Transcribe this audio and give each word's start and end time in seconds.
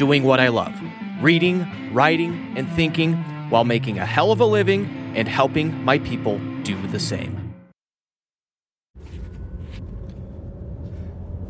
doing 0.00 0.24
what 0.24 0.40
I 0.40 0.48
love 0.48 0.72
reading, 1.20 1.92
writing, 1.92 2.54
and 2.56 2.66
thinking 2.70 3.12
while 3.50 3.64
making 3.64 3.98
a 3.98 4.06
hell 4.06 4.32
of 4.32 4.40
a 4.40 4.46
living 4.46 5.12
and 5.14 5.28
helping 5.28 5.84
my 5.84 5.98
people 5.98 6.38
do 6.62 6.86
the 6.86 6.98
same. 6.98 7.52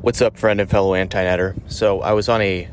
What's 0.01 0.21
up, 0.21 0.37
friend 0.37 0.61
and 0.61 0.69
fellow 0.69 0.95
Antinetter? 0.95 1.55
So, 1.71 2.01
I 2.01 2.13
was 2.13 2.29
on 2.29 2.43
a 2.43 2.69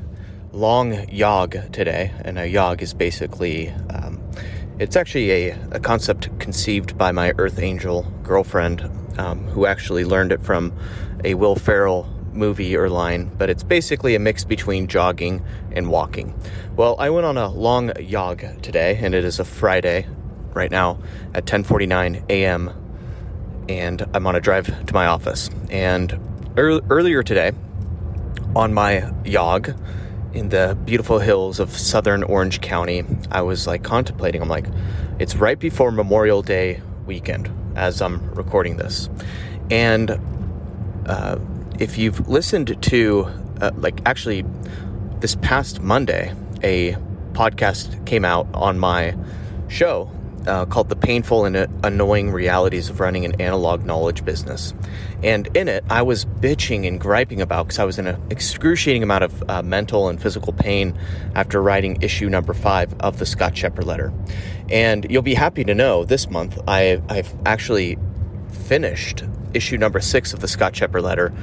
long 0.52 1.08
yog 1.09 1.72
today, 1.72 2.12
and 2.25 2.39
a 2.39 2.48
yog 2.48 2.81
is 2.81 2.95
basically 2.95 3.70
um, 3.91 4.20
it's 4.80 4.95
actually 4.95 5.30
a, 5.30 5.59
a, 5.70 5.80
concept 5.80 6.39
conceived 6.39 6.98
by 6.98 7.12
my 7.12 7.34
Earth 7.38 7.59
Angel 7.59 8.02
girlfriend, 8.23 8.81
um, 9.20 9.44
who 9.50 9.67
actually 9.67 10.05
learned 10.05 10.31
it 10.31 10.41
from 10.41 10.73
a 11.23 11.36
Will 11.36 11.55
Ferrell 11.55 12.12
movie 12.38 12.76
or 12.77 12.90
line, 12.90 13.32
but 13.38 13.50
it's 13.50 13.64
basically 13.64 14.16
a 14.16 14.20
mix 14.20 14.44
between 14.44 14.88
jogging 14.88 15.44
and 15.72 15.90
walking. 15.90 16.34
Well, 16.75 16.95
I 17.00 17.09
went 17.09 17.25
on 17.25 17.38
a 17.38 17.50
long 17.50 17.92
jog 18.08 18.61
today, 18.61 19.00
and 19.02 19.14
it 19.14 19.25
is 19.25 19.39
a 19.39 19.45
Friday 19.45 20.08
right 20.53 20.72
now 20.72 21.00
at 21.34 21.45
10:49 21.45 22.23
a.m. 22.30 22.72
and 23.70 24.06
I'm 24.14 24.26
on 24.28 24.36
a 24.36 24.39
drive 24.39 24.86
to 24.86 24.94
my 24.94 25.08
office. 25.08 25.50
And 25.70 26.17
er- 26.58 26.81
earlier 26.89 27.23
today, 27.23 27.52
on 28.56 28.73
my 28.73 29.11
jog 29.23 29.73
in 30.33 30.50
the 30.50 30.78
beautiful 30.86 31.20
hills 31.20 31.59
of 31.59 31.72
southern 31.72 32.23
Orange 32.23 32.61
County, 32.61 33.04
I 33.31 33.42
was 33.42 33.67
like 33.67 33.83
contemplating. 33.83 34.42
I'm 34.42 34.50
like, 34.50 34.67
it's 35.20 35.36
right 35.36 35.59
before 35.59 35.92
Memorial 35.92 36.42
Day 36.42 36.81
weekend 37.06 37.50
as 37.76 38.02
I'm 38.02 38.31
recording 38.33 38.78
this, 38.78 39.09
and 39.70 40.20
uh, 41.06 41.38
if 41.80 41.97
you've 41.97 42.28
listened 42.28 42.81
to, 42.83 43.28
uh, 43.61 43.72
like, 43.75 44.02
actually, 44.06 44.44
this 45.20 45.36
past 45.36 45.81
Monday, 45.81 46.33
a 46.64 46.94
podcast 47.33 48.06
came 48.06 48.25
out 48.25 48.47
on 48.53 48.80
my 48.80 49.16
show 49.67 50.11
uh, 50.48 50.66
called 50.66 50.89
The 50.89 50.95
Painful 50.95 51.45
and 51.45 51.55
Annoying 51.83 52.31
Realities 52.31 52.89
of 52.89 53.00
Running 53.00 53.25
an 53.25 53.39
Analog 53.42 53.86
Knowledge 53.86 54.23
Business. 54.23 54.73
And 55.23 55.48
in 55.55 55.67
it, 55.67 55.83
I 55.89 56.02
was 56.02 56.25
bitching 56.25 56.88
and 56.88 57.00
griping 57.00 57.42
about 57.42 57.67
because 57.67 57.80
I 57.80 57.83
was 57.83 58.00
in 58.00 58.08
an 58.08 58.22
excruciating 58.30 59.03
amount 59.03 59.25
of 59.25 59.50
uh, 59.50 59.61
mental 59.61 60.08
and 60.08 60.22
physical 60.22 60.53
pain 60.53 60.98
after 61.36 61.61
writing 61.61 62.02
issue 62.02 62.30
number 62.30 62.53
five 62.53 62.94
of 63.02 63.20
the 63.20 63.25
Scott 63.25 63.53
Scheper 63.53 63.83
letter. 63.86 64.14
And 64.70 65.05
you'll 65.09 65.22
be 65.22 65.33
happy 65.33 65.64
to 65.64 65.75
know 65.75 66.05
this 66.05 66.30
month 66.30 66.59
I, 66.67 67.02
I've 67.09 67.33
actually 67.45 67.98
finished 68.50 69.23
issue 69.53 69.78
number 69.78 70.00
six 70.00 70.34
of 70.34 70.40
the 70.40 70.48
Scott 70.48 70.73
Scheper 70.73 71.02
letter. 71.02 71.34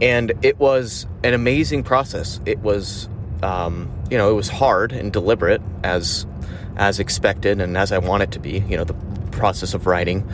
And 0.00 0.32
it 0.42 0.58
was 0.58 1.06
an 1.24 1.34
amazing 1.34 1.82
process. 1.82 2.40
It 2.46 2.58
was, 2.60 3.08
um, 3.42 3.90
you 4.10 4.16
know, 4.18 4.30
it 4.30 4.34
was 4.34 4.48
hard 4.48 4.92
and 4.92 5.12
deliberate 5.12 5.62
as 5.82 6.26
as 6.76 7.00
expected 7.00 7.60
and 7.60 7.76
as 7.76 7.90
I 7.90 7.98
want 7.98 8.22
it 8.22 8.30
to 8.32 8.38
be. 8.38 8.60
You 8.68 8.76
know, 8.76 8.84
the 8.84 8.94
process 9.32 9.74
of 9.74 9.86
writing. 9.86 10.28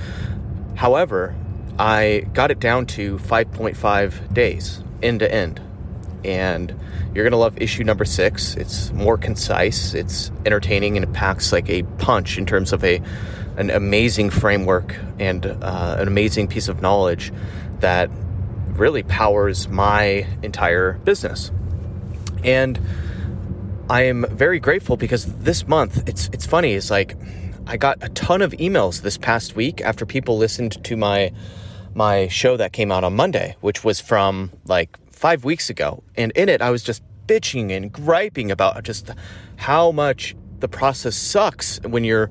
However, 0.74 1.34
I 1.78 2.26
got 2.34 2.50
it 2.50 2.60
down 2.60 2.86
to 2.86 3.18
5.5 3.18 4.34
days 4.34 4.82
end 5.02 5.20
to 5.20 5.32
end. 5.32 5.60
And 6.24 6.70
you're 7.14 7.24
going 7.24 7.32
to 7.32 7.38
love 7.38 7.60
issue 7.60 7.84
number 7.84 8.04
six. 8.04 8.56
It's 8.56 8.90
more 8.92 9.18
concise, 9.18 9.94
it's 9.94 10.32
entertaining, 10.46 10.96
and 10.96 11.04
it 11.04 11.12
packs 11.12 11.52
like 11.52 11.68
a 11.68 11.82
punch 11.98 12.38
in 12.38 12.46
terms 12.46 12.72
of 12.72 12.82
a 12.84 13.00
an 13.56 13.70
amazing 13.70 14.30
framework 14.30 14.96
and 15.20 15.46
uh, 15.46 15.96
an 15.98 16.08
amazing 16.08 16.48
piece 16.48 16.66
of 16.66 16.82
knowledge 16.82 17.32
that 17.78 18.10
really 18.70 19.04
powers 19.04 19.68
my 19.68 20.26
entire 20.42 20.94
business. 21.04 21.52
And 22.42 22.80
I 23.88 24.02
am 24.02 24.26
very 24.30 24.58
grateful 24.58 24.96
because 24.96 25.26
this 25.26 25.68
month 25.68 26.08
it's 26.08 26.28
it's 26.32 26.46
funny, 26.46 26.72
it's 26.72 26.90
like 26.90 27.16
I 27.66 27.76
got 27.76 27.98
a 28.02 28.08
ton 28.10 28.42
of 28.42 28.52
emails 28.52 29.02
this 29.02 29.16
past 29.16 29.56
week 29.56 29.80
after 29.80 30.04
people 30.04 30.36
listened 30.36 30.82
to 30.84 30.96
my 30.96 31.32
my 31.94 32.28
show 32.28 32.56
that 32.56 32.72
came 32.72 32.90
out 32.90 33.04
on 33.04 33.14
Monday, 33.14 33.56
which 33.60 33.84
was 33.84 34.00
from 34.00 34.50
like 34.64 34.98
5 35.14 35.44
weeks 35.44 35.70
ago. 35.70 36.02
And 36.16 36.32
in 36.32 36.48
it 36.48 36.60
I 36.60 36.70
was 36.70 36.82
just 36.82 37.02
bitching 37.26 37.70
and 37.70 37.90
griping 37.90 38.50
about 38.50 38.82
just 38.84 39.10
how 39.56 39.90
much 39.92 40.36
the 40.60 40.68
process 40.68 41.16
sucks 41.16 41.80
when 41.82 42.04
you're 42.04 42.30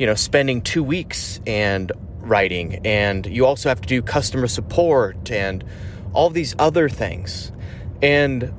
you 0.00 0.06
know, 0.06 0.14
spending 0.14 0.62
two 0.62 0.82
weeks 0.82 1.40
and 1.46 1.92
writing, 2.20 2.80
and 2.86 3.26
you 3.26 3.44
also 3.44 3.68
have 3.68 3.82
to 3.82 3.86
do 3.86 4.00
customer 4.00 4.46
support 4.46 5.30
and 5.30 5.62
all 6.14 6.30
these 6.30 6.56
other 6.58 6.88
things. 6.88 7.52
And 8.00 8.50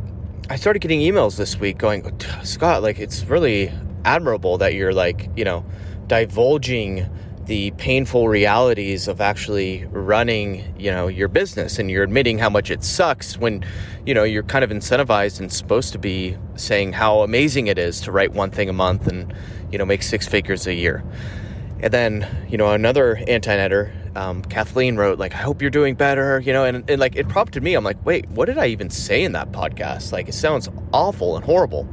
I 0.51 0.55
started 0.57 0.83
getting 0.83 0.99
emails 0.99 1.37
this 1.37 1.57
week 1.57 1.79
going, 1.79 2.07
Scott, 2.43 2.83
like, 2.83 2.99
it's 2.99 3.23
really 3.25 3.73
admirable 4.05 4.59
that 4.59 4.75
you're 4.75 4.93
like, 4.93 5.31
you 5.35 5.43
know, 5.43 5.65
divulging 6.05 7.09
the 7.51 7.71
painful 7.71 8.29
realities 8.29 9.09
of 9.09 9.19
actually 9.19 9.83
running, 9.91 10.73
you 10.79 10.89
know, 10.89 11.09
your 11.09 11.27
business 11.27 11.79
and 11.79 11.91
you're 11.91 12.01
admitting 12.01 12.39
how 12.39 12.49
much 12.49 12.71
it 12.71 12.81
sucks 12.81 13.37
when, 13.37 13.61
you 14.05 14.13
know, 14.13 14.23
you're 14.23 14.41
kind 14.41 14.63
of 14.63 14.69
incentivized 14.69 15.37
and 15.37 15.51
supposed 15.51 15.91
to 15.91 15.99
be 15.99 16.37
saying 16.55 16.93
how 16.93 17.23
amazing 17.23 17.67
it 17.67 17.77
is 17.77 17.99
to 17.99 18.09
write 18.09 18.31
one 18.31 18.51
thing 18.51 18.69
a 18.69 18.73
month 18.73 19.05
and, 19.05 19.33
you 19.69 19.77
know, 19.77 19.83
make 19.83 20.01
six 20.01 20.25
figures 20.25 20.65
a 20.65 20.73
year. 20.73 21.03
And 21.81 21.93
then, 21.93 22.25
you 22.47 22.57
know, 22.57 22.71
another 22.71 23.17
anti-netter, 23.27 24.15
um, 24.15 24.43
Kathleen 24.43 24.95
wrote 24.95 25.19
like, 25.19 25.33
"I 25.33 25.39
hope 25.39 25.61
you're 25.61 25.69
doing 25.69 25.95
better," 25.95 26.39
you 26.39 26.53
know, 26.53 26.63
and, 26.63 26.89
and 26.89 27.01
like 27.01 27.17
it 27.17 27.27
prompted 27.27 27.63
me. 27.63 27.73
I'm 27.73 27.83
like, 27.83 28.05
wait, 28.05 28.29
what 28.29 28.45
did 28.45 28.57
I 28.57 28.67
even 28.67 28.89
say 28.89 29.25
in 29.25 29.33
that 29.33 29.51
podcast? 29.51 30.13
Like, 30.13 30.29
it 30.29 30.35
sounds 30.35 30.69
awful 30.93 31.35
and 31.35 31.43
horrible. 31.43 31.85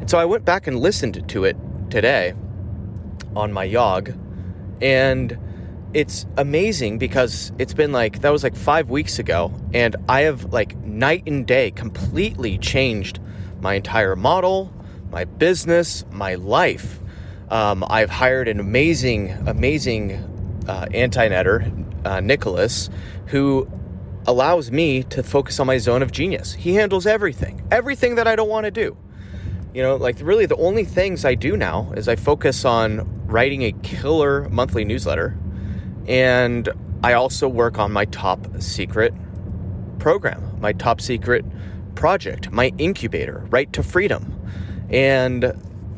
And 0.00 0.10
so 0.10 0.18
I 0.18 0.26
went 0.26 0.44
back 0.44 0.66
and 0.66 0.78
listened 0.78 1.26
to 1.30 1.44
it 1.44 1.56
today 1.88 2.34
on 3.34 3.54
my 3.54 3.64
yog, 3.64 4.12
and 4.80 5.38
it's 5.94 6.26
amazing 6.36 6.98
because 6.98 7.52
it's 7.58 7.74
been 7.74 7.92
like 7.92 8.20
that 8.20 8.30
was 8.30 8.42
like 8.42 8.56
five 8.56 8.90
weeks 8.90 9.18
ago, 9.18 9.52
and 9.72 9.96
I 10.08 10.22
have 10.22 10.52
like 10.52 10.76
night 10.76 11.24
and 11.26 11.46
day 11.46 11.70
completely 11.70 12.58
changed 12.58 13.20
my 13.60 13.74
entire 13.74 14.16
model, 14.16 14.72
my 15.10 15.24
business, 15.24 16.04
my 16.10 16.34
life 16.36 17.00
um, 17.50 17.84
I've 17.88 18.10
hired 18.10 18.48
an 18.48 18.60
amazing, 18.60 19.30
amazing 19.46 20.12
uh, 20.68 20.86
anti-netter, 20.92 22.06
uh, 22.06 22.20
Nicholas, 22.20 22.90
who 23.26 23.68
allows 24.26 24.70
me 24.70 25.02
to 25.04 25.22
focus 25.22 25.58
on 25.58 25.66
my 25.66 25.78
zone 25.78 26.02
of 26.02 26.12
genius. 26.12 26.52
He 26.52 26.74
handles 26.74 27.06
everything, 27.06 27.66
everything 27.70 28.16
that 28.16 28.28
I 28.28 28.36
don't 28.36 28.48
want 28.48 28.64
to 28.64 28.70
do. 28.70 28.96
You 29.78 29.84
know, 29.84 29.94
like 29.94 30.16
really 30.20 30.44
the 30.44 30.56
only 30.56 30.84
things 30.84 31.24
I 31.24 31.36
do 31.36 31.56
now 31.56 31.92
is 31.96 32.08
I 32.08 32.16
focus 32.16 32.64
on 32.64 33.28
writing 33.28 33.62
a 33.62 33.70
killer 33.84 34.48
monthly 34.48 34.84
newsletter, 34.84 35.38
and 36.08 36.68
I 37.04 37.12
also 37.12 37.46
work 37.46 37.78
on 37.78 37.92
my 37.92 38.04
top 38.06 38.60
secret 38.60 39.14
program, 40.00 40.58
my 40.60 40.72
top 40.72 41.00
secret 41.00 41.44
project, 41.94 42.50
my 42.50 42.72
incubator, 42.76 43.46
Write 43.50 43.72
to 43.74 43.84
Freedom. 43.84 44.34
And 44.90 45.52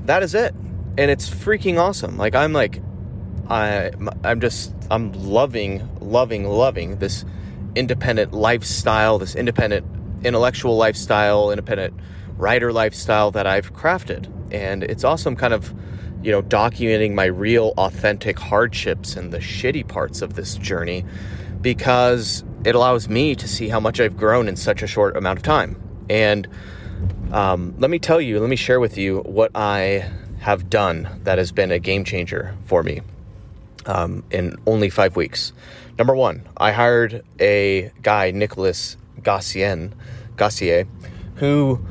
that 0.04 0.22
is 0.22 0.34
it 0.34 0.54
and 0.98 1.10
it's 1.10 1.30
freaking 1.30 1.78
awesome. 1.78 2.18
Like 2.18 2.34
I'm 2.34 2.52
like 2.52 2.82
I 3.48 3.92
I'm 4.22 4.42
just 4.42 4.74
I'm 4.90 5.10
loving 5.14 5.88
loving 6.00 6.44
loving 6.44 6.98
this 6.98 7.24
independent 7.74 8.34
lifestyle, 8.34 9.18
this 9.18 9.34
independent 9.34 9.86
intellectual 10.22 10.76
lifestyle, 10.76 11.50
independent 11.50 11.98
writer 12.40 12.72
lifestyle 12.72 13.30
that 13.32 13.46
I've 13.46 13.72
crafted. 13.74 14.28
And 14.52 14.82
it's 14.82 15.04
awesome 15.04 15.36
kind 15.36 15.54
of 15.54 15.72
you 16.22 16.30
know 16.30 16.42
documenting 16.42 17.14
my 17.14 17.24
real 17.24 17.72
authentic 17.78 18.38
hardships 18.38 19.16
and 19.16 19.32
the 19.32 19.38
shitty 19.38 19.86
parts 19.86 20.22
of 20.22 20.34
this 20.34 20.56
journey 20.56 21.04
because 21.60 22.44
it 22.64 22.74
allows 22.74 23.08
me 23.08 23.34
to 23.34 23.48
see 23.48 23.68
how 23.68 23.80
much 23.80 24.00
I've 24.00 24.16
grown 24.16 24.48
in 24.48 24.56
such 24.56 24.82
a 24.82 24.86
short 24.86 25.16
amount 25.16 25.38
of 25.38 25.42
time. 25.42 25.80
And 26.08 26.48
um, 27.32 27.74
let 27.78 27.90
me 27.90 27.98
tell 27.98 28.20
you, 28.20 28.40
let 28.40 28.50
me 28.50 28.56
share 28.56 28.80
with 28.80 28.98
you 28.98 29.20
what 29.20 29.50
I 29.54 30.10
have 30.40 30.68
done 30.68 31.20
that 31.24 31.38
has 31.38 31.52
been 31.52 31.70
a 31.70 31.78
game 31.78 32.04
changer 32.04 32.54
for 32.64 32.82
me 32.82 33.02
um, 33.86 34.24
in 34.30 34.56
only 34.66 34.90
five 34.90 35.16
weeks. 35.16 35.52
Number 35.98 36.14
one, 36.14 36.48
I 36.56 36.72
hired 36.72 37.24
a 37.38 37.92
guy, 38.02 38.30
Nicholas 38.30 38.96
Gassien, 39.20 39.92
Gassier, 40.36 40.86
who 41.36 41.84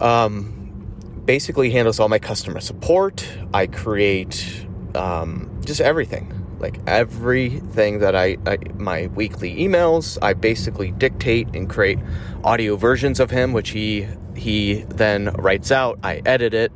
um, 0.00 1.22
basically 1.24 1.70
handles 1.70 2.00
all 2.00 2.08
my 2.08 2.18
customer 2.18 2.60
support. 2.60 3.26
I 3.52 3.66
create 3.66 4.66
um, 4.94 5.60
just 5.64 5.80
everything, 5.80 6.32
like 6.58 6.80
everything 6.86 8.00
that 8.00 8.16
I, 8.16 8.38
I, 8.46 8.58
my 8.74 9.08
weekly 9.08 9.54
emails. 9.56 10.18
I 10.22 10.32
basically 10.34 10.90
dictate 10.92 11.48
and 11.54 11.68
create 11.68 11.98
audio 12.44 12.76
versions 12.76 13.20
of 13.20 13.30
him, 13.30 13.52
which 13.52 13.70
he 13.70 14.06
he 14.36 14.84
then 14.88 15.26
writes 15.34 15.70
out. 15.70 15.98
I 16.02 16.22
edit 16.24 16.54
it. 16.54 16.72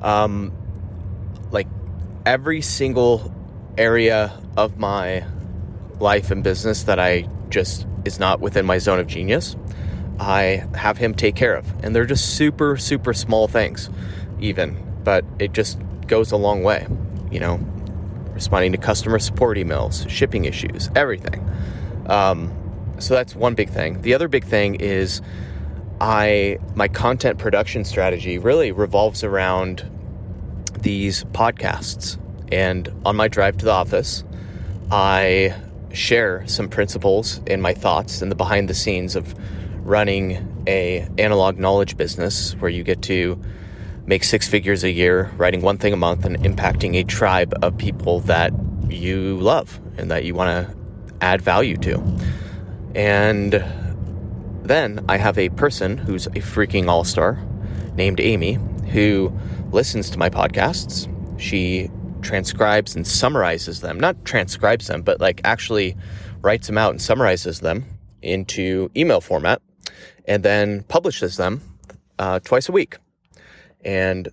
Um, 0.00 0.52
like 1.50 1.68
every 2.26 2.62
single 2.62 3.32
area 3.78 4.32
of 4.56 4.78
my 4.78 5.24
life 6.00 6.30
and 6.30 6.42
business 6.42 6.84
that 6.84 6.98
I 6.98 7.28
just 7.48 7.86
is 8.04 8.18
not 8.18 8.40
within 8.40 8.66
my 8.66 8.78
zone 8.78 8.98
of 8.98 9.06
genius, 9.06 9.56
I 10.18 10.66
have 10.74 10.98
him 10.98 11.14
take 11.14 11.36
care 11.36 11.54
of. 11.54 11.66
And 11.84 11.94
they're 11.94 12.06
just 12.06 12.36
super, 12.36 12.76
super 12.76 13.12
small 13.12 13.48
things, 13.48 13.90
even, 14.40 14.76
but 15.04 15.24
it 15.38 15.52
just 15.52 15.78
goes 16.06 16.32
a 16.32 16.36
long 16.36 16.62
way, 16.62 16.86
you 17.30 17.40
know, 17.40 17.60
responding 18.34 18.72
to 18.72 18.78
customer 18.78 19.18
support 19.18 19.56
emails, 19.56 20.08
shipping 20.08 20.44
issues, 20.44 20.90
everything. 20.94 21.48
Um, 22.06 22.52
so 22.98 23.14
that's 23.14 23.34
one 23.34 23.54
big 23.54 23.70
thing. 23.70 24.02
The 24.02 24.14
other 24.14 24.28
big 24.28 24.44
thing 24.44 24.76
is 24.76 25.22
I 26.00 26.58
my 26.74 26.88
content 26.88 27.38
production 27.38 27.84
strategy 27.84 28.38
really 28.38 28.72
revolves 28.72 29.24
around 29.24 29.88
these 30.80 31.24
podcasts. 31.24 32.18
And 32.50 32.92
on 33.04 33.16
my 33.16 33.28
drive 33.28 33.56
to 33.58 33.64
the 33.64 33.70
office, 33.70 34.24
I 34.90 35.54
share 35.92 36.46
some 36.46 36.68
principles 36.68 37.40
and 37.46 37.62
my 37.62 37.74
thoughts 37.74 38.22
and 38.22 38.30
the 38.30 38.36
behind 38.36 38.68
the 38.68 38.74
scenes 38.74 39.16
of 39.16 39.34
running 39.84 40.64
a 40.66 41.08
analog 41.18 41.58
knowledge 41.58 41.96
business 41.96 42.52
where 42.54 42.70
you 42.70 42.82
get 42.82 43.02
to 43.02 43.40
make 44.06 44.24
six 44.24 44.48
figures 44.48 44.84
a 44.84 44.90
year, 44.90 45.30
writing 45.36 45.62
one 45.62 45.78
thing 45.78 45.92
a 45.92 45.96
month 45.96 46.24
and 46.24 46.38
impacting 46.38 46.96
a 46.96 47.04
tribe 47.04 47.54
of 47.62 47.76
people 47.76 48.20
that 48.20 48.52
you 48.88 49.36
love 49.38 49.80
and 49.96 50.10
that 50.10 50.24
you 50.24 50.34
want 50.34 50.68
to 50.68 50.76
add 51.20 51.40
value 51.40 51.76
to. 51.76 52.02
And 52.94 53.52
then 54.62 55.04
I 55.08 55.16
have 55.16 55.38
a 55.38 55.48
person 55.50 55.98
who's 55.98 56.26
a 56.26 56.40
freaking 56.40 56.88
all-star 56.88 57.38
named 57.94 58.20
Amy 58.20 58.58
who 58.90 59.32
listens 59.70 60.10
to 60.10 60.18
my 60.18 60.30
podcasts. 60.30 61.08
She 61.40 61.90
transcribes 62.22 62.94
and 62.94 63.06
summarizes 63.06 63.80
them, 63.80 63.98
not 63.98 64.24
transcribes 64.24 64.86
them, 64.86 65.02
but 65.02 65.20
like 65.20 65.40
actually 65.44 65.96
writes 66.40 66.66
them 66.66 66.78
out 66.78 66.90
and 66.90 67.02
summarizes 67.02 67.60
them 67.60 67.84
into 68.20 68.90
email 68.96 69.20
format 69.20 69.60
and 70.26 70.42
then 70.42 70.82
publishes 70.84 71.36
them 71.36 71.60
uh, 72.18 72.40
twice 72.40 72.68
a 72.68 72.72
week. 72.72 72.96
And 73.84 74.28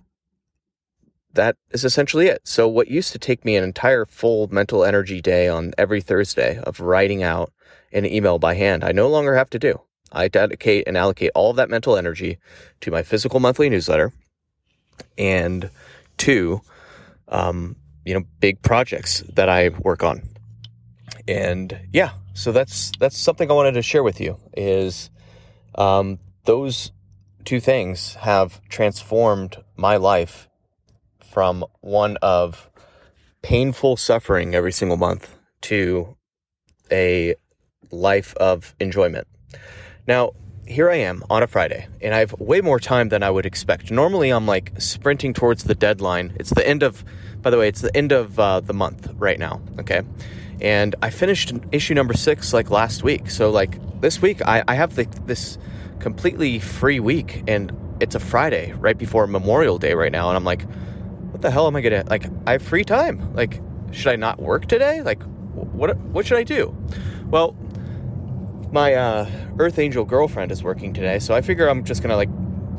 that 1.34 1.56
is 1.70 1.84
essentially 1.84 2.26
it. 2.26 2.46
So, 2.46 2.68
what 2.68 2.88
used 2.88 3.12
to 3.12 3.18
take 3.18 3.44
me 3.44 3.56
an 3.56 3.64
entire 3.64 4.04
full 4.04 4.48
mental 4.48 4.84
energy 4.84 5.20
day 5.20 5.48
on 5.48 5.72
every 5.78 6.00
Thursday 6.00 6.58
of 6.64 6.80
writing 6.80 7.22
out 7.22 7.52
an 7.92 8.04
email 8.06 8.38
by 8.38 8.54
hand, 8.54 8.84
I 8.84 8.92
no 8.92 9.08
longer 9.08 9.34
have 9.34 9.50
to 9.50 9.58
do. 9.58 9.80
I 10.12 10.28
dedicate 10.28 10.88
and 10.88 10.96
allocate 10.96 11.30
all 11.34 11.50
of 11.50 11.56
that 11.56 11.70
mental 11.70 11.96
energy 11.96 12.38
to 12.80 12.90
my 12.90 13.02
physical 13.02 13.38
monthly 13.38 13.70
newsletter 13.70 14.12
and 15.16 15.70
to 16.18 16.60
um, 17.28 17.76
you 18.04 18.14
know 18.14 18.24
big 18.40 18.60
projects 18.62 19.20
that 19.34 19.48
I 19.48 19.68
work 19.68 20.02
on. 20.02 20.22
And 21.28 21.78
yeah, 21.92 22.10
so 22.34 22.50
that's 22.50 22.90
that's 22.98 23.16
something 23.16 23.50
I 23.50 23.54
wanted 23.54 23.72
to 23.72 23.82
share 23.82 24.02
with 24.02 24.20
you. 24.20 24.36
Is 24.56 25.10
um, 25.74 26.18
those 26.44 26.92
two 27.44 27.60
things 27.60 28.14
have 28.16 28.60
transformed 28.68 29.56
my 29.76 29.96
life 29.96 30.48
from 31.20 31.64
one 31.80 32.16
of 32.22 32.70
painful 33.42 33.96
suffering 33.96 34.54
every 34.54 34.72
single 34.72 34.96
month 34.96 35.36
to 35.62 36.16
a 36.90 37.34
life 37.90 38.34
of 38.36 38.74
enjoyment. 38.80 39.26
Now, 40.06 40.32
here 40.66 40.90
I 40.90 40.96
am 40.96 41.24
on 41.28 41.42
a 41.42 41.46
Friday, 41.46 41.88
and 42.00 42.14
I 42.14 42.18
have 42.18 42.32
way 42.38 42.60
more 42.60 42.78
time 42.78 43.08
than 43.08 43.22
I 43.22 43.30
would 43.30 43.46
expect. 43.46 43.90
Normally, 43.90 44.30
I'm 44.30 44.46
like 44.46 44.72
sprinting 44.78 45.34
towards 45.34 45.64
the 45.64 45.74
deadline. 45.74 46.36
It's 46.38 46.50
the 46.50 46.66
end 46.66 46.82
of, 46.82 47.04
by 47.42 47.50
the 47.50 47.58
way, 47.58 47.68
it's 47.68 47.80
the 47.80 47.94
end 47.96 48.12
of 48.12 48.38
uh, 48.38 48.60
the 48.60 48.72
month 48.72 49.08
right 49.16 49.38
now. 49.38 49.60
Okay, 49.80 50.02
and 50.60 50.94
I 51.02 51.10
finished 51.10 51.52
issue 51.72 51.94
number 51.94 52.14
six 52.14 52.52
like 52.52 52.70
last 52.70 53.02
week. 53.02 53.30
So 53.30 53.50
like 53.50 53.78
this 54.00 54.22
week, 54.22 54.40
I, 54.42 54.64
I 54.66 54.74
have 54.74 54.94
the, 54.96 55.04
this 55.26 55.58
completely 55.98 56.58
free 56.58 57.00
week, 57.00 57.44
and 57.46 57.72
it's 58.00 58.14
a 58.14 58.20
Friday 58.20 58.72
right 58.72 58.96
before 58.96 59.26
Memorial 59.26 59.78
Day 59.78 59.94
right 59.94 60.12
now, 60.12 60.28
and 60.28 60.36
I'm 60.36 60.44
like, 60.44 60.62
what 61.30 61.42
the 61.42 61.50
hell 61.50 61.66
am 61.66 61.76
I 61.76 61.80
gonna 61.80 62.04
like? 62.08 62.24
I 62.46 62.52
have 62.52 62.62
free 62.62 62.84
time. 62.84 63.34
Like, 63.34 63.60
should 63.92 64.08
I 64.08 64.16
not 64.16 64.40
work 64.40 64.66
today? 64.66 65.02
Like, 65.02 65.22
what 65.52 65.96
what 65.98 66.26
should 66.26 66.38
I 66.38 66.42
do? 66.42 66.76
Well, 67.26 67.56
my 68.72 68.94
uh, 68.94 69.30
Earth 69.58 69.78
Angel 69.78 70.04
girlfriend 70.04 70.50
is 70.50 70.62
working 70.62 70.92
today, 70.92 71.18
so 71.18 71.34
I 71.34 71.40
figure 71.40 71.68
I'm 71.68 71.84
just 71.84 72.02
gonna 72.02 72.16
like 72.16 72.30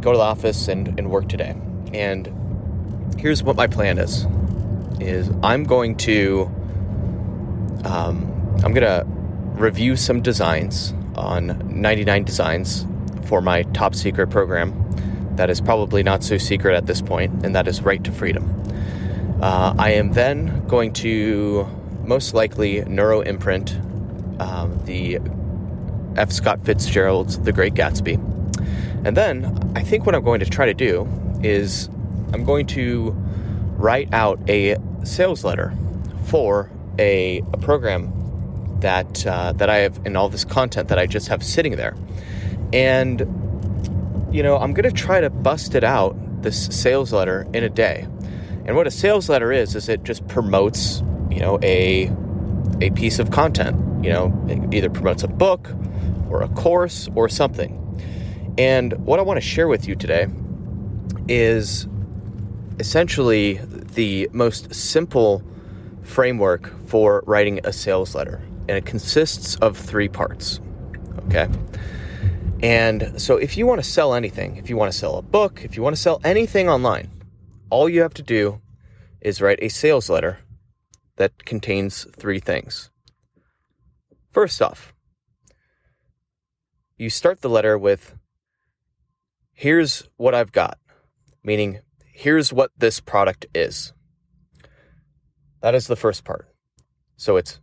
go 0.01 0.12
to 0.12 0.17
the 0.17 0.24
office 0.24 0.67
and, 0.67 0.88
and 1.00 1.09
work 1.09 1.29
today. 1.29 1.56
And 1.94 3.15
here's 3.17 3.44
what 3.44 3.56
my 3.56 3.67
plan 3.67 3.97
is: 3.97 4.25
is 5.00 5.31
I'm 5.44 5.63
going 5.63 5.95
to 5.97 6.44
um, 7.85 8.59
I'm 8.63 8.74
gonna 8.74 9.06
review 9.56 9.95
some 9.95 10.21
designs 10.21 10.94
on 11.15 11.81
99 11.81 12.23
designs 12.23 12.85
for 13.25 13.41
my 13.41 13.63
top 13.63 13.95
secret 13.95 14.29
program. 14.29 14.77
That 15.35 15.49
is 15.49 15.61
probably 15.61 16.03
not 16.03 16.23
so 16.23 16.37
secret 16.37 16.75
at 16.75 16.85
this 16.85 17.01
point, 17.01 17.45
and 17.45 17.55
that 17.55 17.67
is 17.67 17.81
Write 17.81 18.03
to 18.03 18.11
Freedom. 18.11 18.47
Uh, 19.41 19.73
I 19.77 19.91
am 19.91 20.11
then 20.11 20.67
going 20.67 20.93
to 20.93 21.67
most 22.03 22.33
likely 22.33 22.81
neuro 22.85 23.21
imprint 23.21 23.79
um, 24.39 24.79
the 24.85 25.19
F. 26.17 26.31
Scott 26.31 26.63
Fitzgerald's 26.65 27.39
The 27.39 27.51
Great 27.51 27.73
Gatsby. 27.73 28.15
And 29.05 29.17
then 29.17 29.71
I 29.75 29.81
think 29.81 30.05
what 30.05 30.13
I'm 30.13 30.23
going 30.23 30.41
to 30.41 30.45
try 30.45 30.65
to 30.65 30.73
do 30.73 31.07
is 31.41 31.87
I'm 32.33 32.43
going 32.43 32.67
to 32.67 33.11
write 33.77 34.13
out 34.13 34.39
a 34.49 34.77
sales 35.03 35.43
letter 35.43 35.73
for 36.25 36.69
a, 36.99 37.39
a 37.53 37.57
program 37.57 38.13
that 38.81 39.25
uh, 39.25 39.53
that 39.53 39.69
I 39.69 39.77
have 39.79 40.05
and 40.05 40.17
all 40.17 40.29
this 40.29 40.45
content 40.45 40.89
that 40.89 40.99
I 40.99 41.05
just 41.05 41.27
have 41.29 41.43
sitting 41.43 41.75
there, 41.75 41.95
and 42.73 43.19
you 44.31 44.43
know 44.43 44.57
I'm 44.57 44.73
going 44.73 44.89
to 44.89 44.95
try 44.95 45.21
to 45.21 45.29
bust 45.29 45.75
it 45.75 45.83
out 45.83 46.15
this 46.41 46.67
sales 46.67 47.13
letter 47.13 47.47
in 47.53 47.63
a 47.63 47.69
day. 47.69 48.07
And 48.65 48.75
what 48.75 48.85
a 48.85 48.91
sales 48.91 49.29
letter 49.29 49.51
is 49.51 49.75
is 49.75 49.89
it 49.89 50.03
just 50.03 50.27
promotes 50.27 51.01
you 51.29 51.39
know 51.39 51.59
a 51.63 52.11
a 52.81 52.89
piece 52.91 53.19
of 53.19 53.31
content. 53.31 54.03
You 54.03 54.11
know, 54.11 54.45
it 54.47 54.73
either 54.73 54.89
promotes 54.89 55.23
a 55.23 55.27
book 55.27 55.69
or 56.29 56.41
a 56.41 56.50
course 56.50 57.07
or 57.15 57.29
something. 57.29 57.77
And 58.57 58.93
what 59.05 59.19
I 59.19 59.21
want 59.21 59.38
to 59.38 59.41
share 59.41 59.67
with 59.67 59.88
you 59.88 59.95
today 59.95 60.27
is 61.27 61.88
essentially 62.79 63.59
the 63.63 64.29
most 64.33 64.73
simple 64.73 65.43
framework 66.01 66.88
for 66.88 67.23
writing 67.27 67.59
a 67.63 67.71
sales 67.71 68.15
letter. 68.15 68.41
And 68.68 68.77
it 68.77 68.86
consists 68.86 69.56
of 69.58 69.77
three 69.77 70.08
parts. 70.08 70.60
Okay. 71.27 71.50
And 72.62 73.20
so 73.20 73.38
if 73.38 73.58
you 73.58 73.65
want 73.65 73.84
to 73.84 73.89
sell 73.89 74.13
anything, 74.13 74.58
if 74.58 74.70
you 74.70 74.77
want 74.77 74.91
to 74.91 74.98
sell 74.98 75.18
a 75.18 75.22
book, 75.22 75.63
if 75.63 75.75
you 75.75 75.84
want 75.84 75.96
to 75.96 76.01
sell 76.01 76.22
anything 76.24 76.70
online, 76.70 77.10
all 77.70 77.89
you 77.89 78.01
have 78.01 78.13
to 78.15 78.24
do 78.24 78.62
is 79.20 79.41
write 79.41 79.60
a 79.62 79.70
sales 79.70 80.10
letter 80.10 80.39
that 81.18 81.46
contains 81.46 82.06
three 82.15 82.39
things. 82.39 82.89
First 84.32 84.62
off, 84.62 84.94
you 86.98 87.10
start 87.10 87.41
the 87.41 87.50
letter 87.50 87.77
with, 87.77 88.15
Here's 89.53 90.08
what 90.18 90.34
I've 90.34 90.51
got, 90.51 90.80
meaning, 91.44 91.82
here's 92.12 92.51
what 92.51 92.72
this 92.77 93.00
product 93.00 93.46
is. 93.53 93.94
That 95.62 95.75
is 95.75 95.86
the 95.86 95.96
first 95.96 96.24
part. 96.24 96.48
So 97.15 97.38
it's, 97.38 97.60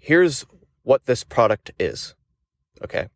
here's 0.00 0.44
what 0.82 1.04
this 1.06 1.22
product 1.22 1.70
is. 1.78 2.14
Okay. 2.82 3.08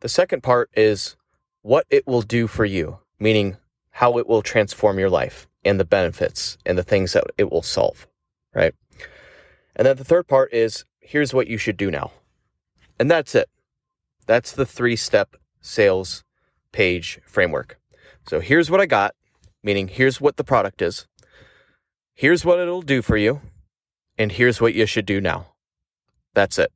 The 0.00 0.08
second 0.08 0.42
part 0.42 0.70
is 0.74 1.16
what 1.60 1.86
it 1.90 2.06
will 2.06 2.22
do 2.22 2.46
for 2.46 2.64
you, 2.64 2.98
meaning 3.20 3.56
how 3.90 4.16
it 4.18 4.26
will 4.26 4.42
transform 4.42 4.98
your 4.98 5.10
life 5.10 5.46
and 5.64 5.78
the 5.78 5.84
benefits 5.84 6.56
and 6.64 6.78
the 6.78 6.82
things 6.82 7.12
that 7.12 7.24
it 7.36 7.50
will 7.50 7.62
solve, 7.62 8.06
right? 8.54 8.74
And 9.76 9.86
then 9.86 9.96
the 9.96 10.04
third 10.04 10.26
part 10.26 10.52
is 10.52 10.84
here's 11.00 11.34
what 11.34 11.46
you 11.46 11.58
should 11.58 11.76
do 11.76 11.90
now. 11.90 12.12
And 12.98 13.10
that's 13.10 13.34
it. 13.34 13.48
That's 14.26 14.52
the 14.52 14.66
three 14.66 14.96
step 14.96 15.36
sales 15.60 16.24
page 16.72 17.20
framework. 17.24 17.78
So 18.26 18.40
here's 18.40 18.70
what 18.70 18.80
I 18.80 18.86
got, 18.86 19.14
meaning 19.62 19.88
here's 19.88 20.20
what 20.20 20.36
the 20.36 20.44
product 20.44 20.80
is, 20.80 21.06
here's 22.14 22.44
what 22.44 22.58
it'll 22.58 22.82
do 22.82 23.02
for 23.02 23.16
you, 23.16 23.40
and 24.16 24.32
here's 24.32 24.60
what 24.60 24.74
you 24.74 24.86
should 24.86 25.06
do 25.06 25.20
now. 25.20 25.51
That's 26.34 26.58
it. 26.58 26.72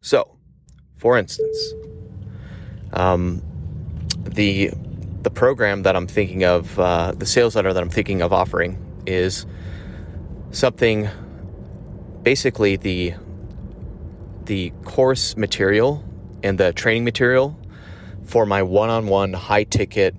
So, 0.00 0.36
for 0.96 1.16
instance, 1.16 1.74
um, 2.92 3.42
the 4.18 4.70
the 5.22 5.30
program 5.30 5.82
that 5.84 5.96
I'm 5.96 6.06
thinking 6.06 6.44
of, 6.44 6.78
uh, 6.78 7.12
the 7.12 7.24
sales 7.24 7.56
letter 7.56 7.72
that 7.72 7.82
I'm 7.82 7.88
thinking 7.88 8.20
of 8.20 8.32
offering 8.32 8.78
is 9.06 9.46
something 10.50 11.08
basically 12.22 12.76
the 12.76 13.14
the 14.44 14.70
course 14.84 15.36
material 15.36 16.04
and 16.42 16.58
the 16.58 16.74
training 16.74 17.04
material 17.04 17.58
for 18.24 18.44
my 18.44 18.62
one-on-one 18.62 19.32
high 19.32 19.64
ticket 19.64 20.14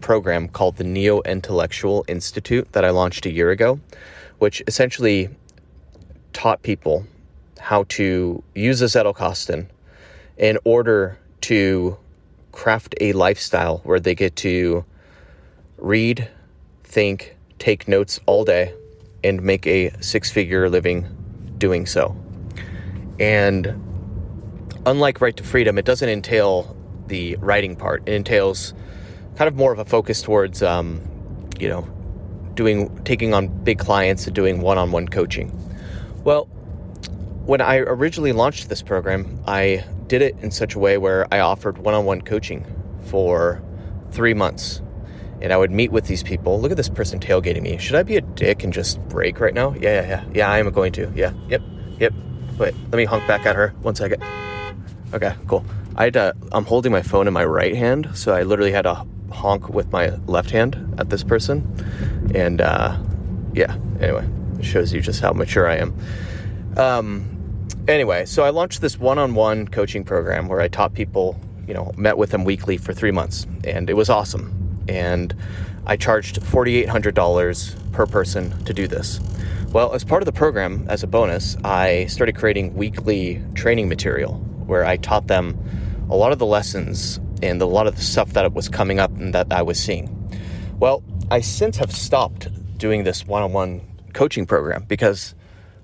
program 0.00 0.48
called 0.48 0.76
the 0.76 0.84
Neo 0.84 1.22
Intellectual 1.22 2.04
Institute 2.06 2.72
that 2.72 2.84
I 2.84 2.90
launched 2.90 3.26
a 3.26 3.30
year 3.30 3.50
ago, 3.50 3.80
which 4.38 4.62
essentially 4.68 5.28
taught 6.32 6.62
people 6.62 7.06
how 7.62 7.84
to 7.84 8.42
use 8.56 8.82
a 8.82 8.86
Zettelkasten 8.86 9.68
in 10.36 10.58
order 10.64 11.16
to 11.42 11.96
craft 12.50 12.92
a 13.00 13.12
lifestyle 13.12 13.78
where 13.84 14.00
they 14.00 14.16
get 14.16 14.34
to 14.34 14.84
read, 15.78 16.28
think, 16.82 17.36
take 17.60 17.86
notes 17.86 18.18
all 18.26 18.44
day, 18.44 18.74
and 19.22 19.40
make 19.42 19.64
a 19.68 19.90
six 20.00 20.28
figure 20.30 20.68
living 20.68 21.06
doing 21.56 21.86
so. 21.86 22.16
And 23.20 23.80
unlike 24.84 25.20
Write 25.20 25.36
to 25.36 25.44
Freedom, 25.44 25.78
it 25.78 25.84
doesn't 25.84 26.08
entail 26.08 26.76
the 27.06 27.36
writing 27.36 27.76
part. 27.76 28.02
It 28.06 28.14
entails 28.14 28.74
kind 29.36 29.46
of 29.46 29.54
more 29.54 29.72
of 29.72 29.78
a 29.78 29.84
focus 29.84 30.20
towards, 30.20 30.64
um, 30.64 31.00
you 31.60 31.68
know, 31.68 31.82
doing 32.54 32.90
taking 33.04 33.32
on 33.32 33.46
big 33.62 33.78
clients 33.78 34.26
and 34.26 34.34
doing 34.34 34.60
one-on-one 34.60 35.06
coaching. 35.08 35.56
Well, 36.24 36.48
when 37.44 37.60
I 37.60 37.78
originally 37.78 38.32
launched 38.32 38.68
this 38.68 38.82
program, 38.82 39.42
I 39.46 39.84
did 40.06 40.22
it 40.22 40.36
in 40.40 40.50
such 40.50 40.74
a 40.74 40.78
way 40.78 40.98
where 40.98 41.26
I 41.32 41.40
offered 41.40 41.78
one-on-one 41.78 42.22
coaching 42.22 42.64
for 43.06 43.62
three 44.10 44.34
months. 44.34 44.80
And 45.40 45.52
I 45.52 45.56
would 45.56 45.72
meet 45.72 45.90
with 45.90 46.06
these 46.06 46.22
people. 46.22 46.60
Look 46.60 46.70
at 46.70 46.76
this 46.76 46.88
person 46.88 47.18
tailgating 47.18 47.62
me. 47.62 47.76
Should 47.78 47.96
I 47.96 48.04
be 48.04 48.16
a 48.16 48.20
dick 48.20 48.62
and 48.62 48.72
just 48.72 49.00
break 49.08 49.40
right 49.40 49.54
now? 49.54 49.74
Yeah, 49.74 50.00
yeah, 50.00 50.08
yeah. 50.08 50.24
Yeah, 50.32 50.50
I 50.50 50.58
am 50.58 50.70
going 50.70 50.92
to. 50.92 51.10
Yeah, 51.16 51.32
yep, 51.48 51.62
yep. 51.98 52.12
Wait, 52.58 52.74
let 52.74 52.94
me 52.94 53.04
honk 53.04 53.26
back 53.26 53.44
at 53.44 53.56
her. 53.56 53.74
One 53.82 53.96
second. 53.96 54.22
Okay, 55.12 55.34
cool. 55.48 55.64
I 55.96 56.04
had 56.04 56.12
to, 56.12 56.36
I'm 56.52 56.64
holding 56.64 56.92
my 56.92 57.02
phone 57.02 57.26
in 57.26 57.32
my 57.32 57.44
right 57.44 57.74
hand, 57.74 58.10
so 58.14 58.32
I 58.32 58.44
literally 58.44 58.70
had 58.70 58.82
to 58.82 59.04
honk 59.32 59.68
with 59.68 59.90
my 59.90 60.10
left 60.26 60.50
hand 60.50 60.94
at 60.98 61.10
this 61.10 61.24
person. 61.24 61.66
And 62.36 62.60
uh, 62.60 62.96
yeah, 63.52 63.76
anyway, 64.00 64.28
it 64.60 64.64
shows 64.64 64.92
you 64.92 65.00
just 65.00 65.20
how 65.20 65.32
mature 65.32 65.68
I 65.68 65.76
am. 65.76 65.92
Um, 66.76 67.68
anyway, 67.88 68.24
so 68.26 68.44
I 68.44 68.50
launched 68.50 68.80
this 68.80 68.98
one 68.98 69.18
on 69.18 69.34
one 69.34 69.68
coaching 69.68 70.04
program 70.04 70.48
where 70.48 70.60
I 70.60 70.68
taught 70.68 70.94
people, 70.94 71.38
you 71.66 71.74
know, 71.74 71.92
met 71.96 72.18
with 72.18 72.30
them 72.30 72.44
weekly 72.44 72.76
for 72.76 72.92
three 72.92 73.10
months, 73.10 73.46
and 73.64 73.90
it 73.90 73.94
was 73.94 74.08
awesome. 74.08 74.84
And 74.88 75.34
I 75.86 75.96
charged 75.96 76.40
$4,800 76.40 77.92
per 77.92 78.06
person 78.06 78.64
to 78.64 78.72
do 78.72 78.86
this. 78.86 79.20
Well, 79.72 79.94
as 79.94 80.04
part 80.04 80.22
of 80.22 80.26
the 80.26 80.32
program, 80.32 80.86
as 80.88 81.02
a 81.02 81.06
bonus, 81.06 81.56
I 81.64 82.06
started 82.06 82.36
creating 82.36 82.74
weekly 82.74 83.42
training 83.54 83.88
material 83.88 84.34
where 84.66 84.84
I 84.84 84.96
taught 84.96 85.28
them 85.28 85.58
a 86.10 86.16
lot 86.16 86.32
of 86.32 86.38
the 86.38 86.46
lessons 86.46 87.18
and 87.42 87.60
a 87.60 87.66
lot 87.66 87.86
of 87.86 87.96
the 87.96 88.02
stuff 88.02 88.34
that 88.34 88.52
was 88.52 88.68
coming 88.68 89.00
up 89.00 89.10
and 89.16 89.34
that 89.34 89.52
I 89.52 89.62
was 89.62 89.80
seeing. 89.80 90.18
Well, 90.78 91.02
I 91.30 91.40
since 91.40 91.78
have 91.78 91.90
stopped 91.90 92.48
doing 92.76 93.04
this 93.04 93.26
one 93.26 93.42
on 93.42 93.52
one 93.52 93.80
coaching 94.12 94.46
program 94.46 94.84
because 94.84 95.34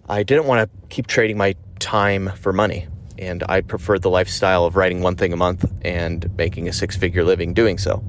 I 0.09 0.23
didn't 0.23 0.47
want 0.47 0.71
to 0.71 0.89
keep 0.89 1.07
trading 1.07 1.37
my 1.37 1.55
time 1.79 2.31
for 2.37 2.53
money. 2.53 2.87
And 3.19 3.43
I 3.49 3.61
preferred 3.61 4.03
the 4.03 4.11
lifestyle 4.11 4.65
of 4.65 4.77
writing 4.77 5.03
one 5.03 5.17
thing 5.17 5.33
a 5.33 5.37
month 5.37 5.71
and 5.83 6.35
making 6.37 6.69
a 6.69 6.73
six 6.73 6.97
figure 6.97 7.25
living 7.25 7.53
doing 7.53 7.79
so. 7.79 8.03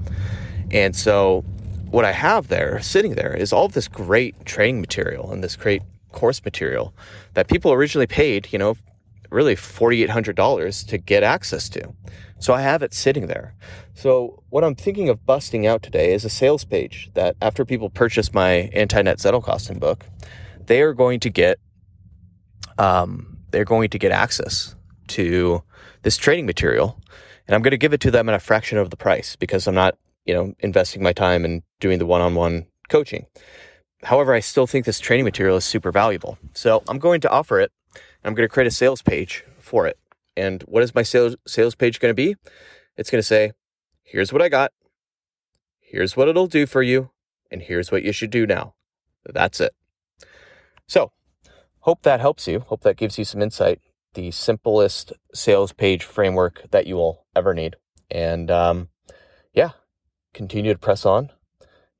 And 0.71 0.95
so, 0.95 1.41
what 1.89 2.05
I 2.05 2.11
have 2.11 2.47
there, 2.47 2.79
sitting 2.81 3.15
there, 3.15 3.35
is 3.35 3.51
all 3.51 3.67
this 3.67 3.87
great 3.87 4.45
training 4.45 4.79
material 4.79 5.31
and 5.31 5.43
this 5.43 5.55
great 5.55 5.81
course 6.11 6.43
material 6.45 6.93
that 7.33 7.47
people 7.47 7.73
originally 7.73 8.07
paid, 8.07 8.47
you 8.53 8.59
know, 8.59 8.75
really 9.31 9.55
$4,800 9.55 10.87
to 10.87 10.97
get 10.97 11.23
access 11.23 11.69
to. 11.69 11.93
So 12.39 12.53
I 12.53 12.61
have 12.61 12.81
it 12.81 12.93
sitting 12.93 13.27
there. 13.27 13.53
So 13.93 14.43
what 14.49 14.63
I'm 14.63 14.75
thinking 14.75 15.09
of 15.09 15.25
busting 15.25 15.67
out 15.67 15.83
today 15.83 16.13
is 16.13 16.25
a 16.25 16.29
sales 16.29 16.63
page 16.63 17.11
that 17.13 17.35
after 17.41 17.65
people 17.65 17.89
purchase 17.89 18.33
my 18.33 18.69
anti-net 18.73 19.17
Zettelkasten 19.17 19.79
book, 19.79 20.05
they 20.65 20.81
are 20.81 20.93
going 20.93 21.19
to 21.21 21.29
get, 21.29 21.59
um, 22.79 23.37
they're 23.51 23.65
going 23.65 23.89
to 23.89 23.99
get 23.99 24.11
access 24.11 24.75
to 25.09 25.63
this 26.01 26.17
training 26.17 26.45
material. 26.45 26.99
And 27.47 27.55
I'm 27.55 27.61
going 27.61 27.71
to 27.71 27.77
give 27.77 27.93
it 27.93 28.01
to 28.01 28.11
them 28.11 28.29
at 28.29 28.35
a 28.35 28.39
fraction 28.39 28.77
of 28.77 28.89
the 28.89 28.97
price 28.97 29.35
because 29.35 29.67
I'm 29.67 29.75
not, 29.75 29.97
you 30.25 30.33
know, 30.33 30.53
investing 30.59 31.03
my 31.03 31.13
time 31.13 31.45
in 31.45 31.63
doing 31.79 31.99
the 31.99 32.05
one-on-one 32.05 32.67
coaching. 32.89 33.25
However, 34.03 34.33
I 34.33 34.39
still 34.39 34.67
think 34.67 34.85
this 34.85 34.99
training 34.99 35.25
material 35.25 35.57
is 35.57 35.65
super 35.65 35.91
valuable. 35.91 36.37
So 36.53 36.83
I'm 36.87 36.99
going 36.99 37.21
to 37.21 37.29
offer 37.29 37.59
it 37.59 37.71
I'm 38.23 38.33
going 38.33 38.47
to 38.47 38.53
create 38.53 38.67
a 38.67 38.71
sales 38.71 39.01
page 39.01 39.45
for 39.59 39.87
it. 39.87 39.97
And 40.35 40.61
what 40.63 40.83
is 40.83 40.95
my 40.95 41.03
sales 41.03 41.35
sales 41.47 41.75
page 41.75 41.99
going 41.99 42.11
to 42.11 42.15
be? 42.15 42.35
It's 42.97 43.09
going 43.09 43.19
to 43.19 43.27
say, 43.27 43.53
here's 44.03 44.33
what 44.33 44.41
I 44.41 44.49
got. 44.49 44.71
Here's 45.79 46.15
what 46.15 46.27
it'll 46.27 46.47
do 46.47 46.65
for 46.65 46.81
you. 46.81 47.11
And 47.51 47.61
here's 47.61 47.91
what 47.91 48.03
you 48.03 48.11
should 48.11 48.29
do 48.29 48.45
now. 48.45 48.75
That's 49.25 49.59
it. 49.59 49.73
So, 50.87 51.11
hope 51.81 52.03
that 52.03 52.19
helps 52.19 52.47
you. 52.47 52.61
Hope 52.61 52.81
that 52.81 52.97
gives 52.97 53.17
you 53.17 53.25
some 53.25 53.41
insight. 53.41 53.79
The 54.13 54.31
simplest 54.31 55.13
sales 55.33 55.73
page 55.73 56.03
framework 56.03 56.63
that 56.71 56.87
you 56.87 56.95
will 56.95 57.25
ever 57.35 57.53
need. 57.53 57.75
And 58.09 58.49
um, 58.49 58.89
yeah, 59.53 59.71
continue 60.33 60.73
to 60.73 60.79
press 60.79 61.05
on. 61.05 61.29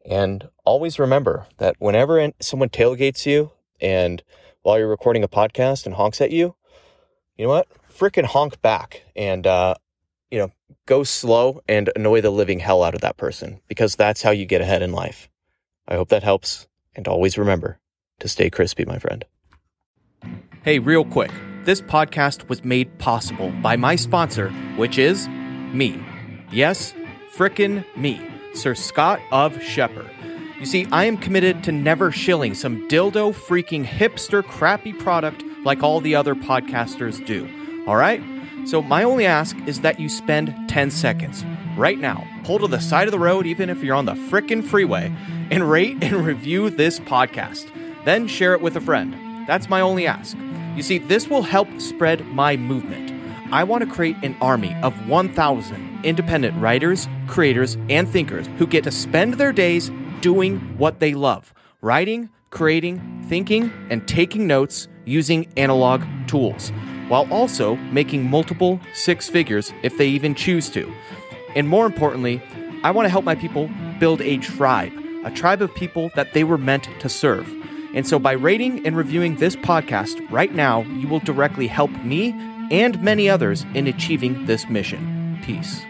And 0.06 0.50
always 0.66 0.98
remember 0.98 1.48
that 1.58 1.76
whenever 1.80 2.32
someone 2.40 2.70
tailgates 2.70 3.26
you 3.26 3.52
and 3.80 4.24
while 4.62 4.80
you're 4.80 4.88
recording 4.88 5.24
a 5.24 5.28
podcast 5.28 5.86
and 5.86 5.96
honks 5.96 6.22
at 6.22 6.32
you, 6.32 6.56
you 7.38 7.46
know 7.46 7.50
what? 7.50 7.68
Freaking 7.92 8.26
honk 8.26 8.62
back 8.62 9.04
and, 9.16 9.46
uh, 9.46 9.76
you 10.32 10.40
know, 10.40 10.52
go 10.86 11.04
slow 11.04 11.62
and 11.68 11.92
annoy 11.96 12.22
the 12.22 12.30
living 12.30 12.60
hell 12.60 12.84
out 12.84 12.96
of 12.96 13.02
that 13.02 13.18
person 13.18 13.62
because 13.68 13.96
that's 13.96 14.22
how 14.22 14.32
you 14.32 14.46
get 14.46 14.62
ahead 14.62 14.82
in 14.82 14.92
life. 14.92 15.30
I 15.88 15.96
hope 15.96 16.10
that 16.10 16.24
helps. 16.24 16.68
And 16.96 17.08
always 17.08 17.38
remember 17.38 17.80
to 18.20 18.28
stay 18.28 18.50
crispy, 18.50 18.84
my 18.84 19.00
friend. 19.00 19.24
Hey, 20.70 20.78
real 20.78 21.04
quick. 21.04 21.32
This 21.64 21.82
podcast 21.82 22.48
was 22.48 22.64
made 22.64 23.00
possible 23.00 23.52
by 23.62 23.76
my 23.76 23.96
sponsor, 23.96 24.50
which 24.78 24.98
is 24.98 25.28
me. 25.74 26.00
Yes, 26.52 26.94
frickin' 27.36 27.84
me, 27.98 28.22
Sir 28.54 28.76
Scott 28.76 29.20
of 29.32 29.62
Shepherd. 29.64 30.10
You 30.60 30.66
see, 30.66 30.86
I 30.92 31.06
am 31.06 31.18
committed 31.18 31.64
to 31.64 31.72
never 31.72 32.12
shilling 32.12 32.54
some 32.54 32.88
dildo 32.88 33.34
freaking 33.34 33.86
hipster 33.86 34.44
crappy 34.44 34.94
product 34.94 35.44
like 35.64 35.82
all 35.82 36.02
the 36.02 36.16
other 36.16 36.36
podcasters 36.36 37.26
do. 37.26 37.50
All 37.88 37.96
right? 37.96 38.22
So, 38.66 38.82
my 38.82 39.04
only 39.04 39.26
ask 39.26 39.58
is 39.66 39.82
that 39.82 40.00
you 40.00 40.10
spend 40.10 40.54
10 40.70 40.92
seconds 40.92 41.46
right 41.78 41.98
now, 41.98 42.28
pull 42.44 42.60
to 42.60 42.68
the 42.68 42.80
side 42.80 43.08
of 43.08 43.12
the 43.12 43.20
road, 43.20 43.46
even 43.48 43.70
if 43.70 43.82
you're 43.84 43.96
on 43.96 44.06
the 44.06 44.14
frickin' 44.14 44.64
freeway, 44.64 45.12
and 45.50 45.70
rate 45.70 46.04
and 46.04 46.26
review 46.26 46.70
this 46.70 47.00
podcast. 47.00 47.72
Then 48.06 48.28
share 48.28 48.54
it 48.54 48.62
with 48.62 48.76
a 48.76 48.82
friend. 48.82 49.29
That's 49.50 49.68
my 49.68 49.82
only 49.82 50.06
ask. 50.06 50.38
You 50.76 50.84
see, 50.84 51.00
this 51.00 51.28
will 51.28 51.42
help 51.42 51.68
spread 51.82 52.24
my 52.28 52.56
movement. 52.56 53.12
I 53.52 53.64
want 53.64 53.84
to 53.84 53.90
create 53.90 54.16
an 54.22 54.38
army 54.42 54.76
of 54.84 54.94
1,000 55.10 56.02
independent 56.06 56.62
writers, 56.62 57.10
creators, 57.26 57.76
and 57.90 58.08
thinkers 58.08 58.46
who 58.60 58.68
get 58.68 58.84
to 58.84 58.92
spend 58.92 59.34
their 59.34 59.52
days 59.52 59.90
doing 60.22 60.60
what 60.78 61.00
they 61.00 61.16
love 61.16 61.52
writing, 61.82 62.30
creating, 62.52 63.26
thinking, 63.28 63.72
and 63.90 64.08
taking 64.08 64.46
notes 64.46 64.88
using 65.06 65.52
analog 65.58 66.04
tools, 66.28 66.72
while 67.08 67.28
also 67.34 67.76
making 67.92 68.30
multiple 68.30 68.80
six 68.94 69.28
figures 69.28 69.74
if 69.82 69.98
they 69.98 70.08
even 70.10 70.36
choose 70.36 70.70
to. 70.70 70.94
And 71.56 71.68
more 71.68 71.88
importantly, 71.88 72.40
I 72.84 72.92
want 72.92 73.08
to 73.08 73.10
help 73.10 73.26
my 73.26 73.34
people 73.34 73.68
build 74.00 74.22
a 74.22 74.38
tribe, 74.38 74.94
a 75.26 75.32
tribe 75.32 75.64
of 75.64 75.74
people 75.74 76.12
that 76.16 76.34
they 76.34 76.44
were 76.44 76.60
meant 76.60 76.88
to 77.00 77.10
serve. 77.10 77.52
And 77.94 78.08
so 78.08 78.20
by 78.20 78.34
rating 78.34 78.86
and 78.86 78.96
reviewing 78.96 79.36
this 79.36 79.56
podcast 79.56 80.20
right 80.32 80.54
now, 80.54 80.82
you 80.82 81.08
will 81.08 81.20
directly 81.20 81.68
help 81.68 81.92
me 82.04 82.34
and 82.72 83.02
many 83.02 83.30
others 83.30 83.66
in 83.74 83.88
achieving 83.88 84.46
this 84.46 84.70
mission. 84.70 85.40
Peace. 85.44 85.82